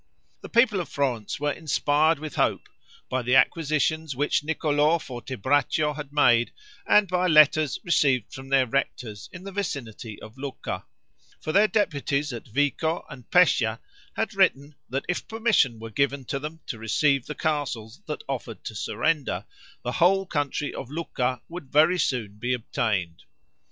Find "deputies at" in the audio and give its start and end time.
11.67-12.47